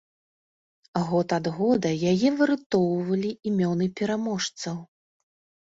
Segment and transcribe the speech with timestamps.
[1.09, 4.85] Год ад года яе выратоўвалі імёны пераможцаў.